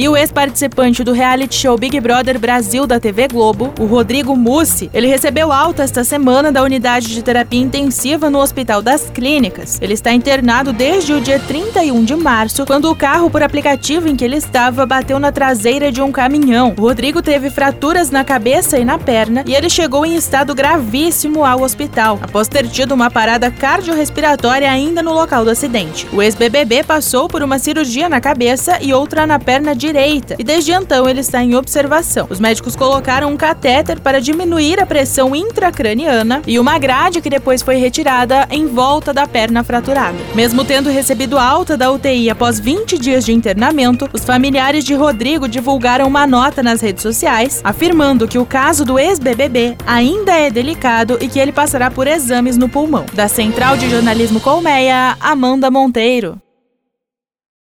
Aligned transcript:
E 0.00 0.08
o 0.08 0.16
ex-participante 0.16 1.04
do 1.04 1.12
reality 1.12 1.54
show 1.54 1.76
Big 1.76 2.00
Brother 2.00 2.38
Brasil 2.38 2.86
da 2.86 2.98
TV 2.98 3.28
Globo, 3.28 3.70
o 3.78 3.84
Rodrigo 3.84 4.34
Mussi, 4.34 4.88
ele 4.94 5.06
recebeu 5.06 5.52
alta 5.52 5.82
esta 5.82 6.02
semana 6.04 6.50
da 6.50 6.62
unidade 6.62 7.08
de 7.08 7.22
terapia 7.22 7.60
intensiva 7.60 8.30
no 8.30 8.38
Hospital 8.38 8.80
das 8.80 9.10
Clínicas. 9.10 9.78
Ele 9.78 9.92
está 9.92 10.10
internado 10.10 10.72
desde 10.72 11.12
o 11.12 11.20
dia 11.20 11.38
31 11.38 12.02
de 12.02 12.16
março, 12.16 12.64
quando 12.64 12.90
o 12.90 12.96
carro 12.96 13.28
por 13.28 13.42
aplicativo 13.42 14.08
em 14.08 14.16
que 14.16 14.24
ele 14.24 14.36
estava 14.36 14.86
bateu 14.86 15.18
na 15.18 15.30
traseira 15.30 15.92
de 15.92 16.00
um 16.00 16.10
caminhão. 16.10 16.72
O 16.78 16.80
Rodrigo 16.80 17.20
teve 17.20 17.50
fraturas 17.50 18.10
na 18.10 18.24
cabeça 18.24 18.78
e 18.78 18.86
na 18.86 18.98
perna 18.98 19.44
e 19.46 19.54
ele 19.54 19.68
chegou 19.68 20.06
em 20.06 20.16
estado 20.16 20.54
gravíssimo 20.54 21.44
ao 21.44 21.60
hospital, 21.60 22.18
após 22.22 22.48
ter 22.48 22.66
tido 22.68 22.92
uma 22.92 23.10
parada 23.10 23.50
cardiorrespiratória 23.50 24.70
ainda 24.70 25.02
no 25.02 25.12
local 25.12 25.44
do 25.44 25.50
acidente. 25.50 26.08
O 26.10 26.22
ex-BBB 26.22 26.84
passou 26.84 27.28
por 27.28 27.42
uma 27.42 27.58
cirurgia 27.58 28.08
na 28.08 28.18
cabeça 28.18 28.78
e 28.80 28.94
outra 28.94 29.26
na 29.26 29.38
perna 29.38 29.74
direita, 29.90 30.36
e 30.38 30.44
desde 30.44 30.72
então 30.72 31.08
ele 31.08 31.20
está 31.20 31.42
em 31.42 31.56
observação. 31.56 32.26
Os 32.30 32.38
médicos 32.38 32.76
colocaram 32.76 33.28
um 33.28 33.36
catéter 33.36 34.00
para 34.00 34.20
diminuir 34.20 34.80
a 34.80 34.86
pressão 34.86 35.34
intracraniana 35.34 36.42
e 36.46 36.58
uma 36.58 36.78
grade 36.78 37.20
que 37.20 37.28
depois 37.28 37.60
foi 37.60 37.76
retirada 37.76 38.46
em 38.50 38.66
volta 38.66 39.12
da 39.12 39.26
perna 39.26 39.64
fraturada. 39.64 40.16
Mesmo 40.34 40.64
tendo 40.64 40.90
recebido 40.90 41.38
alta 41.38 41.76
da 41.76 41.90
UTI 41.90 42.30
após 42.30 42.60
20 42.60 42.98
dias 42.98 43.24
de 43.24 43.32
internamento, 43.32 44.08
os 44.12 44.24
familiares 44.24 44.84
de 44.84 44.94
Rodrigo 44.94 45.48
divulgaram 45.48 46.06
uma 46.06 46.26
nota 46.26 46.62
nas 46.62 46.80
redes 46.80 47.02
sociais 47.02 47.60
afirmando 47.64 48.28
que 48.28 48.38
o 48.38 48.46
caso 48.46 48.84
do 48.84 48.98
ex-BBB 48.98 49.76
ainda 49.86 50.32
é 50.32 50.50
delicado 50.50 51.18
e 51.20 51.28
que 51.28 51.40
ele 51.40 51.52
passará 51.52 51.90
por 51.90 52.06
exames 52.06 52.56
no 52.56 52.68
pulmão. 52.68 53.04
Da 53.12 53.26
Central 53.26 53.76
de 53.76 53.90
Jornalismo 53.90 54.40
Colmeia, 54.40 55.16
Amanda 55.20 55.70
Monteiro. 55.70 56.40